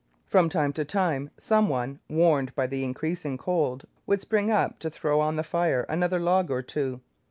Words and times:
From 0.25 0.49
time 0.49 0.73
to 0.73 0.83
time 0.83 1.29
some 1.37 1.69
one, 1.69 1.99
warned 2.09 2.55
by 2.55 2.65
the 2.65 2.83
increasing 2.83 3.37
cold, 3.37 3.85
would 4.07 4.19
spring 4.19 4.49
up 4.49 4.79
to 4.79 4.89
throw 4.89 5.19
on 5.21 5.35
the 5.35 5.43
fire 5.43 5.85
another 5.87 6.19
log 6.19 6.49
or 6.49 6.63
two. 6.63 7.01